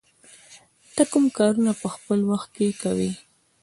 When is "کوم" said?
1.11-1.25